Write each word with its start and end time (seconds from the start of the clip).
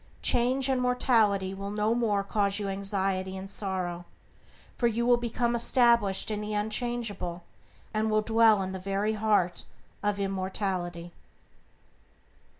Change 0.23 0.67
and 0.67 0.81
mortality 0.81 1.53
will 1.53 1.69
no 1.69 1.93
more 1.93 2.23
cause 2.23 2.57
you 2.57 2.67
anxiety 2.67 3.37
and 3.37 3.51
sorrow, 3.51 4.05
for 4.75 4.87
you 4.87 5.05
will 5.05 5.15
become 5.15 5.55
established 5.55 6.31
in 6.31 6.41
the 6.41 6.55
unchangeable, 6.55 7.43
and 7.93 8.09
will 8.09 8.23
dwell 8.23 8.63
in 8.63 8.71
the 8.71 8.79
very 8.79 9.13
heart 9.13 9.63
of 10.01 10.19
immortality. 10.19 11.13